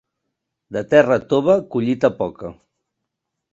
De 0.77 0.81
terra 0.93 1.17
tova, 1.35 1.57
collita 1.77 2.13
poca. 2.25 2.53